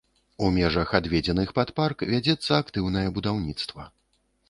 У 0.45 0.47
межах, 0.55 0.93
адведзеных 1.01 1.53
пад 1.59 1.73
парк, 1.81 1.97
вядзецца 2.15 2.51
актыўнае 2.63 3.07
будаўніцтва. 3.19 3.91